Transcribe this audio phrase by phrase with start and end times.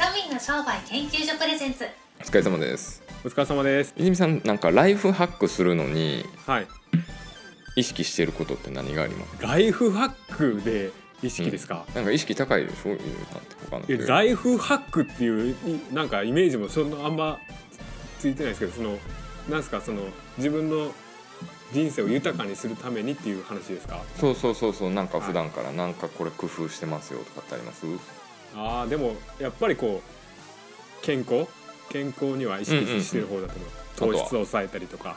[0.00, 1.84] 庶民の商売研究所プレゼンツ。
[2.18, 3.02] お疲れ様です。
[3.22, 3.92] お疲れ様です。
[3.98, 6.66] 泉さんなんかライフハックするのにはい。
[7.76, 9.42] 意識してることって何があります？
[9.42, 10.90] ライフハックで
[11.22, 11.84] 意識ですか？
[11.94, 12.94] なんか意識高いでしょ？
[12.94, 17.38] 泉さんってライフハックっていういなんかイメージもそんなあんま
[18.18, 18.96] ついてないですけど、その
[19.50, 20.00] なんですかその
[20.38, 20.92] 自分の
[21.74, 24.00] 人生を豊かにするためにっていう話ですか？
[24.16, 24.90] そうそうそうそう。
[24.90, 27.84] なんか普段からなんかこれ工夫してますよとかってあります？
[28.54, 31.46] ああでもやっぱりこう健康
[31.88, 34.16] 健康には意識してる方だと思う。
[34.16, 35.16] 糖質を抑えたりとか、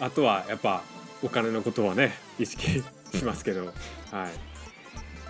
[0.00, 0.82] あとはやっぱ
[1.22, 2.82] お金のことはね意識
[3.14, 3.74] しますけど、はい。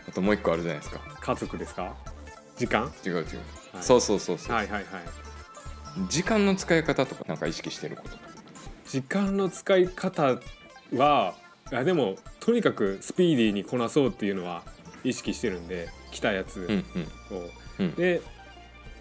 [0.09, 1.95] あともう一個あるじゃないですか家族ですか？
[2.57, 2.91] 時間？
[3.05, 3.27] 違う違う、はい
[3.83, 4.85] そうそうそうそう、はいはいはい。
[6.09, 8.17] 時間の使い方とかなんか意識してること
[8.89, 10.39] 時間の使い方
[10.97, 11.35] は
[11.71, 14.63] いやでもとにかくスピーディーにこなそうっていうのは
[15.05, 16.61] 意識してるんで来たやつ。
[16.61, 17.87] うんを、うん。
[17.87, 17.89] う。
[17.91, 17.95] ん。
[17.95, 18.21] で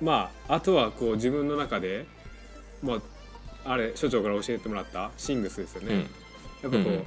[0.01, 2.05] まああとはこう自分の中で
[2.83, 3.01] ま
[3.65, 5.11] ああれ所長から教えてもらった？
[5.17, 6.07] シングスですよね、
[6.63, 6.71] うん。
[6.71, 7.03] やっぱこう、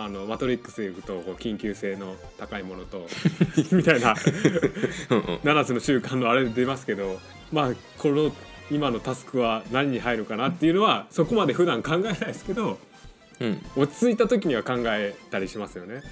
[0.00, 3.06] あのマトリックスでいくとこう緊急性の高いものと
[3.72, 4.14] みたいな
[5.10, 5.34] うんうん。
[5.36, 7.20] 7つの習慣のあれ出ますけど
[7.52, 8.34] まあこの
[8.70, 12.78] 今のタスクは何に入るかなっていうのはそこまで普段考えないですけど
[13.40, 13.62] うん。
[13.76, 16.02] 落ち着いた時には考えたりしますよね。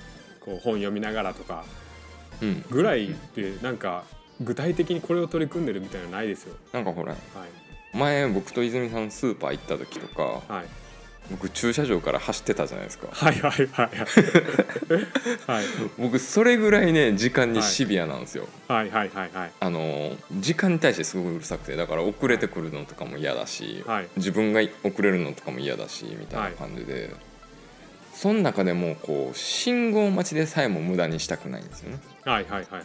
[0.40, 1.64] こう本読みながらとか。
[1.66, 1.84] うん
[2.70, 4.04] ぐらいってなんか
[4.40, 6.56] 具体的にこれを取り組んでるみたいなのないですよ。
[6.72, 7.96] なんかほらはい。
[7.96, 10.64] 前僕と泉さんスーパー行った時とかはい。
[11.30, 13.08] 僕駐車場から走ってたじゃないですか。
[13.10, 13.88] はいはいはい。
[15.50, 15.64] はい。
[15.96, 19.50] 僕それぐらいね時間にシビアなんですよ、はいはいはいはい。
[19.58, 24.08] あのー時間に対してすごいうるさくてだから遅れてくるのとかも嫌だし、はい。
[24.16, 27.10] 自分が遅れるのとかも嫌だしみたいな感じで、
[28.14, 31.98] その中でもこう信号待ちでさえも無駄にしたくないんですよね。
[32.24, 32.84] はいはいはいはい。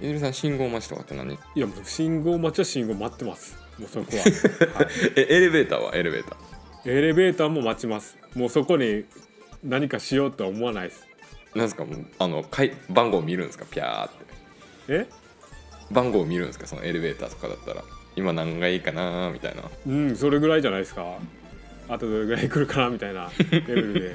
[0.00, 1.34] 泉さん信号待ちとかって何？
[1.34, 3.56] いやもう信号待ちは信号待ってます。
[3.78, 5.94] もうそこは、は いえエレベーターは？
[5.94, 6.90] エレベーター。
[6.90, 8.16] エレベーターも待ちます。
[8.34, 9.04] もうそこに
[9.62, 11.06] 何かしようとは思わないです。
[11.54, 11.84] なんですか？
[12.18, 13.64] あのかい番号見るんですか？
[13.64, 14.16] ピャーって。
[14.88, 15.06] え？
[15.90, 16.66] 番号見るんですか？
[16.66, 17.82] そのエレベーターとかだったら。
[18.16, 19.62] 今何がいいかなみたいな。
[19.88, 21.18] うんそれぐらいじゃないですか
[21.88, 24.14] あとどれぐらい来るかなみたいなレベルで、は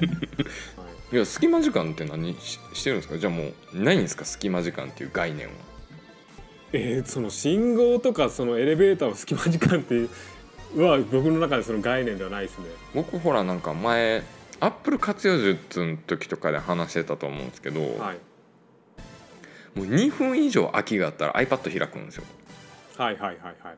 [1.12, 2.34] いや隙間時間って何？
[2.40, 3.18] ししてるんですか？
[3.18, 4.24] じゃあもうないんですか？
[4.24, 5.52] 隙間時間っていう概念は。
[6.72, 10.08] えーその信号とかそのエレベーターを隙間時間っていう
[10.76, 12.66] は僕の中でその概念ではないですね。
[12.94, 14.22] 僕ほらなんか前
[14.60, 18.18] アップル活用術の時とかで話してたと思うんですけど、はい。
[19.74, 22.24] もう2分以上空きがあったら iPad 開くんですよ。
[22.98, 23.76] はいはいはいはい。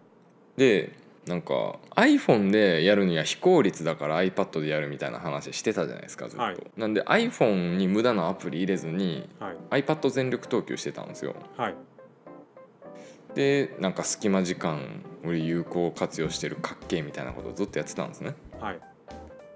[0.57, 0.93] で
[1.27, 6.57] なんか iPhone でやるには非効率だから iPad でやるみたいな話してたじゃないですかずっと、はい。
[6.77, 9.83] なんで iPhone に無駄なアプリ入れずにはい。
[9.83, 11.37] iPad 全力投球してたんですよ。
[11.57, 11.75] はい。
[13.35, 18.35] でなんか隙間時間を有効活用してるかっけえみたいなことをずっとやってたんですね。
[18.61, 18.81] はい。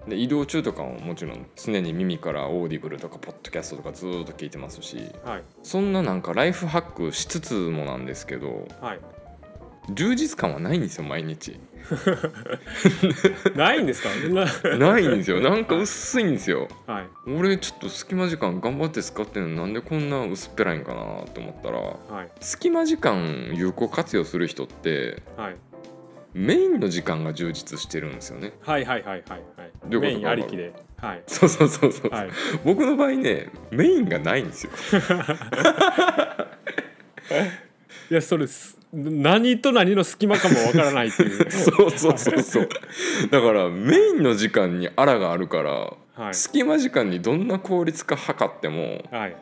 [0.07, 5.43] で移動中とかももちろん常に耳から Audible とかポッドキャストとかずーっと聞いてますしはい。
[5.63, 8.99] そんななんかライフハックしつつもなんですけどはい
[9.91, 11.59] 充実感はないんですよ毎日。
[13.55, 14.09] ないんですか？
[14.69, 14.77] な。
[14.77, 15.39] ないんですよ。
[15.39, 16.67] なんか薄いんですよ。
[16.85, 17.05] はい。
[17.31, 22.29] 俺ちょっと隙間時間頑張って使ってんのなんでこんな薄っぺらいんかなと思ったらはい。
[22.41, 25.55] 隙間時間有効活用する人ってはい。
[26.33, 28.51] メインの時間が充実してるんですよね。
[28.61, 29.97] はいはいはいはいはい。
[29.99, 30.73] メインありきで。
[30.97, 31.23] はい。
[31.27, 32.29] そうそうそうそう、はい。
[32.65, 34.71] 僕の場合ねメインがないんですよ。
[38.11, 41.49] いやそれす何と何の隙間かもわからないっていう。
[41.51, 42.69] そうそうそうそう。
[43.29, 46.33] だからメインの時間にあらがあるから、はい。
[46.33, 49.35] 隙間時間にどんな効率化測ってもはい。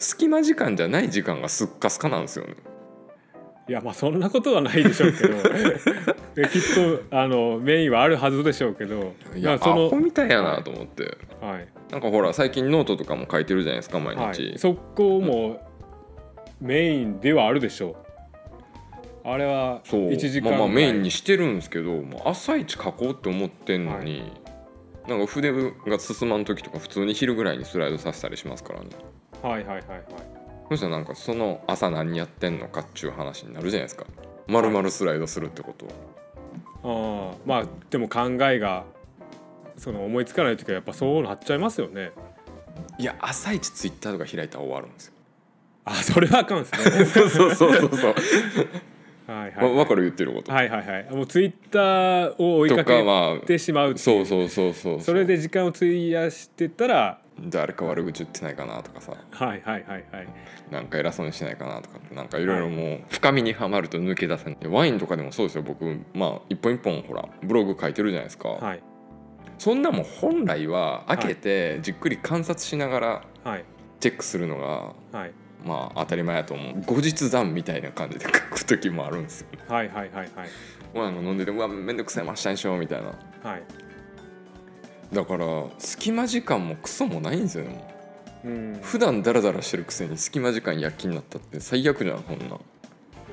[0.00, 2.54] 隙間時間じゃない時間がすっかすかなんですよね。
[3.68, 5.34] いやまあそんなことはないでしょうけど。
[6.36, 6.62] え きっ
[7.10, 9.14] とあのメインはあるはずでしょうけど。
[9.36, 11.68] いやそのホみたいやなと思って、はい。
[11.92, 15.68] なんかほら最近ノートとかも書いてるじゃないですか毎は日、い、そこも
[16.60, 18.07] メインではあるでしょう
[19.32, 20.08] あれはそう。
[20.08, 24.32] 1時間まあまあメインにししてるんですけどもう朝一書こうって思ってんのに、
[25.06, 28.86] なんか筆が進まん時とか普通に昼ぐらいにスライドさせたりしますからね。
[29.42, 30.04] はいはいはいはい。
[30.68, 34.04] そしたらなんかその朝何やってんのかっちゅう話になるじゃないですか。
[34.46, 35.86] まるまるスライドするってこと。
[35.86, 35.92] は
[36.82, 38.84] ああまあでも考えが
[39.76, 42.12] その思いつかない時はやっぱそうなっちゃいますよね。
[42.98, 45.12] いや朝一ツイッターとか開いたら終わるんですよ。
[45.84, 47.04] あそれはあかんですね。
[47.06, 48.14] そうそうそうそうそう
[49.32, 51.06] はいはいわ分かる言ってること、はいはいはい。
[51.10, 59.12] もうツイッターを追いとかけてしまうあっていそうそうそうそうそれで時間を費やしてたら誰か悪口言ってないかなとかさ。
[59.12, 60.28] はいはいはいはい。
[60.70, 64.56] なんか偉そうにしてないかなとかってなんかいろいろもう深みにはまると抜け出せない。
[64.66, 65.62] ワインとかでもそうですよ。
[65.62, 65.84] 僕
[66.14, 68.82] まあ一本一本ほらブログ書いてるじゃないですか、はい。
[69.58, 73.64] そんなもん本来は開けてじっくり観察しながらはい。
[74.00, 75.32] チェックするのがはい
[75.64, 76.82] まあ当たり前やと思う。
[76.86, 79.48] 後日談みたいな感じで書く時もあるんですよ。
[79.68, 80.48] はいはいはいはい。
[80.94, 83.08] ワイン飲んでてうわめんどくさいましたでしょみたいな。
[83.42, 83.62] はい。
[85.12, 85.46] だから
[85.78, 87.94] 隙間時間もクソもないんですよねも。
[88.44, 88.78] ううん。
[88.82, 92.60] 普段ダラダラしてるくせに隙間時間躍起になったって最悪じゃんこんなん。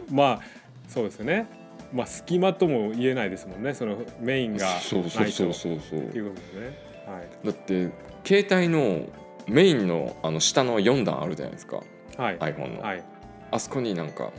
[0.09, 0.41] まあ
[0.87, 1.47] そうですよね。
[1.93, 3.73] まあ隙間とも言えないですもんね。
[3.73, 5.79] そのメインがないとそうそうそうそう。
[5.89, 6.65] そうっていうことですね。
[7.07, 7.45] はい。
[7.45, 7.91] だって
[8.25, 9.07] 携帯の
[9.47, 11.81] メインのあの下の4段あるじゃないですか
[12.17, 12.37] はい。
[12.37, 13.03] iPhone の、はい。
[13.51, 14.31] あそこになんか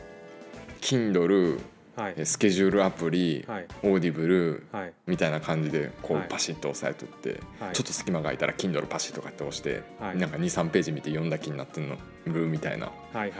[0.81, 1.59] Kindle
[1.95, 2.13] はい。
[2.15, 3.67] えスケジュールアプリ、はい。
[3.81, 4.93] Audible はい。
[5.07, 6.27] みたいな感じでこうはい。
[6.29, 7.73] パシッと押さえとって、はい。
[7.73, 10.17] ちょっと隙間が空いたら Kindle パシッとかって押して、はい。
[10.17, 11.97] なんか23ページ見て読んだ気になってんの？
[12.27, 12.91] るみたいな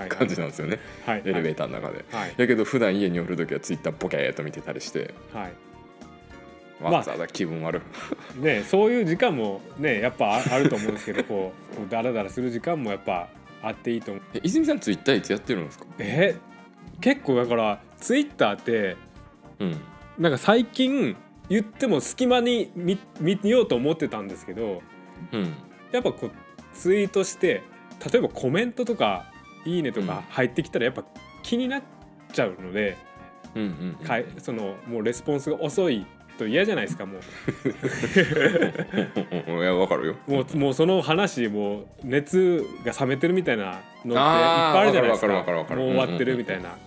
[0.09, 2.05] 感じなんですよね、はいエレベーターの中で。
[2.11, 2.33] はい。
[2.35, 5.13] だけど普段家におる時は Twitter ポケーっと見てたりして。
[5.33, 5.53] はい。
[6.83, 7.03] わまあ。
[7.03, 7.81] ざわざ気分悪
[8.37, 13.29] い、ねそういう時間もねやっぱああると思うんですけどこうダラダラする時間もやっぱ
[13.61, 14.23] あっていいと思う。
[14.33, 15.85] え泉さん Twitter いつやってるんですか？
[15.99, 16.35] え
[17.01, 18.97] 結構だからツイッターって
[19.59, 19.75] うん。
[20.17, 21.15] なんか最近
[21.49, 24.81] 言っても隙間に見見ようと思ってたんですけど
[25.31, 25.53] うん。
[25.91, 26.31] やっぱこう
[26.73, 27.63] ツイートして
[28.11, 29.31] 例えばコメントとか
[29.65, 30.07] 「いいね」とうん。
[30.07, 31.03] か入ってきたらやっぱ
[31.43, 31.83] 気になっ
[32.33, 32.97] ちゃうので、
[33.55, 34.05] うんうんうん。
[34.05, 36.05] かいそのもうレスポンスが遅い
[36.37, 37.19] と嫌じゃないですかも
[39.61, 40.15] いやわかるよ。
[40.27, 45.27] うもうもうその話もう熱が冷めてるみたいなのっていっぱいあるじゃないですか。
[45.27, 46.77] もう終わってるみたいな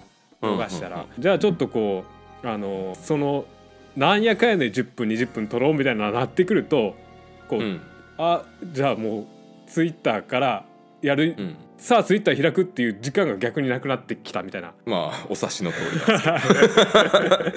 [0.43, 2.05] のがしたら、じゃあちょっとこ
[2.43, 3.45] うあのその
[3.97, 6.95] なんやかんやで10分20分取ろうみたいななってくると
[7.49, 7.81] こう、うん。
[8.19, 8.43] あ
[8.73, 9.27] じゃあもう
[9.67, 10.65] ツイッターから
[11.03, 11.57] やる、うん。
[11.79, 14.75] さあツイッター開くっていう時間が逆になくなってきたみたいな。
[14.85, 16.41] まあお察しの通りなん
[17.43, 17.55] で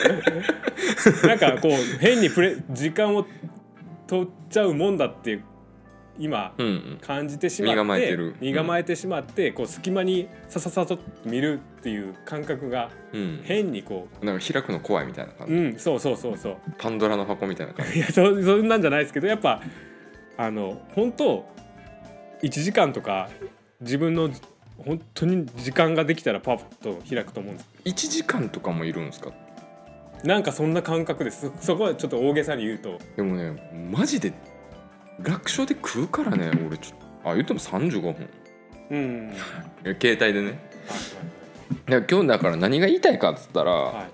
[0.96, 3.26] すけ なんかこう変にプレ時間を
[4.08, 5.40] 取っちゃうもんだって
[6.20, 6.54] 今
[7.02, 8.36] 感じてしまって身構えてる。
[8.40, 16.58] 身構えてしまって、こう隙間にさささと見るっていう感覚がうん、変にこなんか開くの怖いみたいな感うじ、うんそうそうそうそう。
[16.78, 19.62] パンドラの箱みたいな感じいやそそんなんじゃないですけどやっぱ
[20.38, 21.46] あの本当
[22.44, 23.30] 1時間とか
[23.82, 24.30] 自分の
[24.78, 27.70] 本当に時間ができたらパッと開くと思うんです。
[27.86, 29.32] 1時間とかもいるんですか？
[30.24, 31.52] なんかそんな感覚です。
[31.60, 33.00] そそこはちょっと大げさに言うと。
[33.16, 34.34] でもねマジで
[35.20, 37.30] 楽勝で食うからね俺ちょっと。
[37.30, 38.30] あ言っても35分。
[38.92, 39.34] うん。
[39.86, 40.60] え 携帯でね。
[41.88, 41.92] はい。
[41.92, 44.06] や今日だから何が言いたいかっつったら、はいはい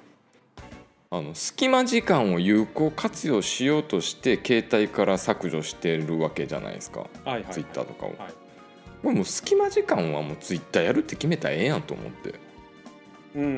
[1.12, 7.46] あの隙間時間を有効活用しようとして携帯から削除してるわけじゃないですか、はいはい。
[7.50, 9.16] ツイッターとかを、はい。
[9.16, 12.36] もう隙間時間はもうツイッターやるって決めたらええやんと思って。
[13.36, 13.50] うんうん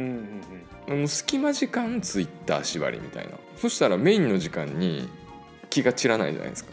[0.87, 3.33] うんもう隙間時間ツイッター縛りみたいな。
[3.57, 5.09] そしたらメインの時間に
[5.69, 6.71] 気が散らないじゃないですか。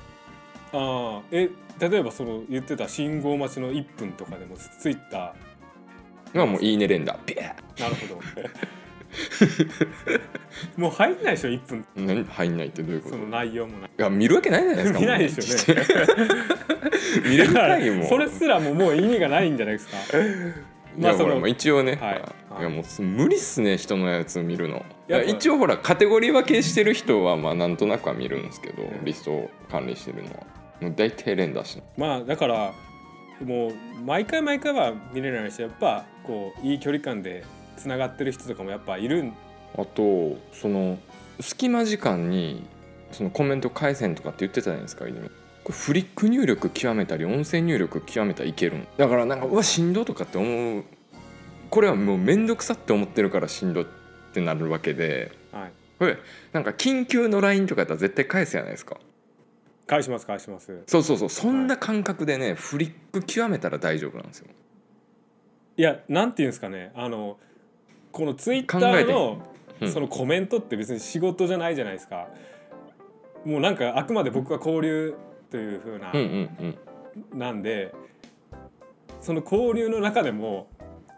[0.72, 1.50] うんああえ
[1.80, 5.34] 例えばその言ってた信号待ちの1分とかでもツイッタ
[6.34, 7.14] がもういいね連打。
[7.14, 7.80] ピャー。
[7.80, 8.20] なるほど
[10.76, 13.16] もう入んないでしょ1分ー何入んないってどういうこと？
[13.16, 13.90] いその内容もない。
[13.96, 15.76] や見るわけないじゃないですか見ないでしょう。
[15.76, 15.80] ね
[17.28, 18.04] 見れるかいも。
[18.04, 19.96] うそれすらももう意味がないんじゃないですか。
[20.98, 22.22] まあその一応ね、はい。
[22.60, 24.84] いやもう無理っすね人のやつ見るの。
[25.26, 29.04] 一応ほらカテゴリー分けしてる人はまあなんとなくは見るんですけど、ん。
[29.04, 30.46] リストを管理してるのは。
[30.80, 32.72] もう大体連打しまあだから
[33.44, 33.72] もう
[34.04, 37.42] 毎回毎回は見れないしやっぱこういい距離感で
[37.78, 39.32] つながってる人とかもやっぱいるん
[39.76, 40.98] あとその
[41.40, 42.64] 隙間時間に
[43.12, 45.28] そのコメント返せんとかって言ってたじゃないですか泉。
[45.28, 45.32] こ
[45.68, 48.88] れフリック入力極めたり音声入力極めたらいけるん。
[48.96, 50.84] だからなんかうわしんどとかって思う。
[51.70, 53.86] これはもう面倒くさって思ってるからしんどっ
[54.32, 55.32] てなるわけで。
[55.52, 55.72] はい。
[55.98, 56.18] これ
[56.52, 58.96] なんか緊急の LINE とかやったら絶対返すじゃないですか。
[59.86, 60.82] 返します返します。
[60.86, 61.28] そうそうそう。
[61.28, 64.48] そんな感覚でね、フリック極めたら大丈夫なんですよ。
[65.78, 66.90] いやなんていうんですかね。
[66.94, 67.38] あの
[68.18, 69.38] このツイッターの
[69.80, 69.92] うん。
[69.92, 72.26] そのコメントって別に仕事じゃないじゃないですか。
[73.44, 75.14] もうなんかあくまで僕は交流
[75.52, 76.22] という風な、うんう
[76.64, 76.76] ん
[77.32, 77.38] うん。
[77.38, 77.94] なんで
[79.20, 80.68] その交流の中でも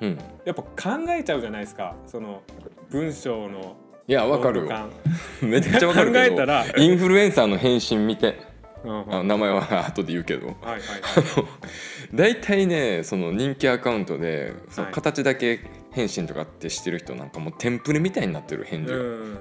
[0.03, 0.19] うん。
[0.45, 1.97] やっぱ考えちゃうじゃないですか。
[2.07, 2.43] その
[2.91, 3.77] 文章の
[4.07, 4.69] いやわかるよ。
[5.41, 6.67] めっちゃわかる考えたら。
[6.77, 8.37] インフルエンサーの返信見て。
[8.85, 10.49] あ名前は 後で言うけど。
[10.49, 10.81] はいはい
[12.13, 14.95] 大体ねその人気アカウントでそのはい。
[14.95, 15.61] 形だけ
[15.93, 19.39] 返信とかってしてる人なんかもうテンプレみたいになってる返事が、うん。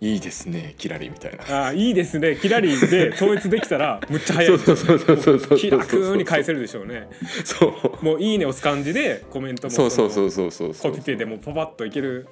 [0.00, 1.68] いいですねキラリみたいな。
[1.68, 2.36] あーいいですね。
[2.36, 4.58] キラリで統一できたら むっちゃ早い。
[4.58, 7.08] そうそうそうそうそう気楽に返せるでしょうね。
[7.44, 7.66] そ
[8.00, 8.04] う。
[8.04, 10.92] もういいね押す感じでコメントもそうそうそううそうそうそう。
[10.92, 12.28] コピペでもパパッといける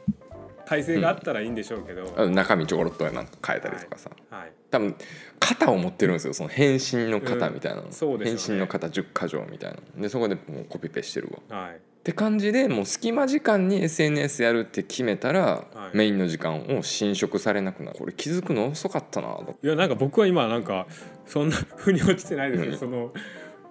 [0.66, 4.52] 体制があったらいいんでしょうけど、あの中身ちょころっとなんか変えたりとかさ、はい。
[4.70, 4.96] 多分
[5.38, 7.92] 型を持ってるんですよその返信の型みたいなの、うん。
[7.92, 8.36] そうでしょうね。
[8.36, 11.58] 返信の型10箇条みたいなでそこでもうコピペしてるわ。
[11.58, 11.76] はい。
[11.76, 15.96] って感じでもう隙間時間に SNS やるって決めたら、はい。
[15.96, 17.98] メインの時間を侵食されなくなる。
[17.98, 19.56] これ気づくの遅かったなと。
[19.62, 20.86] いやなんか僕は今なんか
[21.26, 22.78] そんな腑に落ちてないですけど、うん。
[22.78, 23.12] その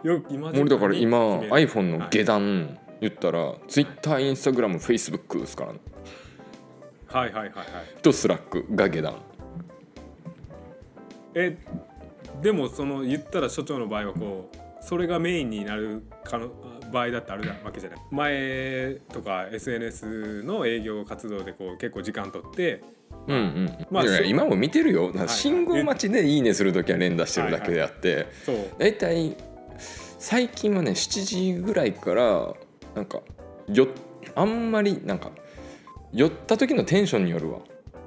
[0.03, 5.79] よく今俺だから今 iPhone の下段言ったら TwitterInstagramFacebook ですからね
[7.15, 8.01] はいはいはいはい。
[8.01, 9.15] と Slack が下段。
[11.34, 11.57] え
[12.41, 16.50] でもその言ったら所長の場合はこうそれがメインになるかの
[16.91, 22.84] 場合だってあるわけじゃない前とか SNS の営業活動でこう結構時間取って。
[23.27, 25.07] うんうん、まあ今も見てるよ。
[25.07, 25.29] だからはい。
[25.29, 28.27] 信号待ちで「いいね」する時は連打してるだけであって。
[28.45, 28.57] そう。
[28.77, 29.38] 大体
[30.19, 32.53] 最近はね7時ぐらいから
[32.93, 33.22] なんか
[33.69, 33.88] よ
[34.36, 35.31] あんまりなんか
[36.15, 37.60] 酔った時のテンションによるわ。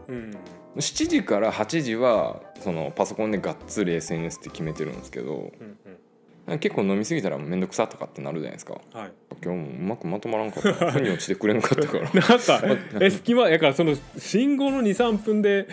[0.09, 0.31] うん。
[0.77, 5.79] 7時から8時はそのパソコンでがっつり SNS って決めてるんですけどうん
[6.49, 6.59] うん。
[6.61, 8.75] 結構飲み過ぎたら面倒くさとかってなるじゃないですか。
[8.93, 9.13] はい。
[9.45, 10.93] 今日もうまくまとまらんかった。
[10.93, 12.05] 腑に落ちてくれんかったから。
[12.15, 12.63] なんか
[13.05, 15.69] え隙間やからその信号の23分で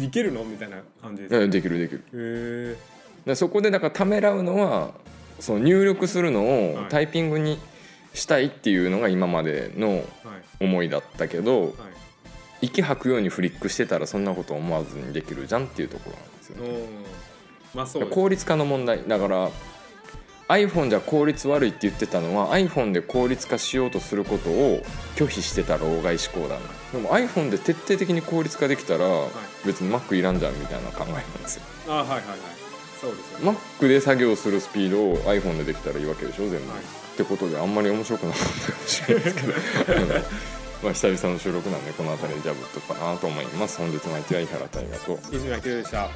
[0.00, 1.46] いけるのみたいな感じですか？
[1.48, 1.98] できるできる。
[1.98, 2.76] へえ
[3.26, 4.92] でそこでだからためらうのは
[5.40, 6.84] その入力するのをはい。
[6.88, 7.58] タイピングに
[8.16, 10.04] したいっていうのが今までのはい。
[10.58, 11.72] 思いだったけどはい。
[12.62, 16.88] 息吐くようにフリックしてたらそんなこと思わずにできるじゃんっていうところなんですよね。
[17.74, 19.50] まあそう効率化の問題だから
[20.48, 24.80] iPhone じゃ効率悪いって言ってたのは iPhone で効率化しようとすることを
[25.16, 26.60] 拒否してた老害思考だな
[26.92, 29.06] でも iPhone で徹底的に効率化できたら
[29.66, 31.62] 別に Mac いらんじゃんみたいな考えなんですよ。
[31.88, 32.26] あはいはいはい。
[33.00, 33.58] そうですよね。
[33.80, 39.54] Mac で作業するスピードを iPhone でできたらいいわけでしょ全部、はいってことであんまり面白くなかったかもしれないですけど。
[40.84, 43.78] まあ久々の収録なんでこの辺りでジャブっとくかなと思います。
[43.78, 45.18] 本日の相手は井原大河と。
[45.32, 46.02] 泉明でした。
[46.02, 46.10] ああ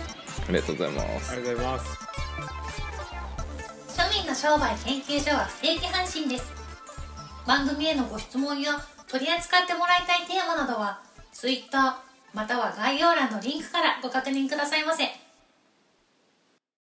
[0.52, 1.34] りがとうございます。
[1.36, 1.98] りがとうございます
[4.00, 6.52] 庶民の商売研究所は不定期配信です。
[7.46, 8.78] 番組へのご質問や
[9.08, 11.00] 取り扱ってもらいたいテーマなどは
[11.32, 11.96] Twitter
[12.34, 15.29] または概要欄のリンクからご確認くださいませ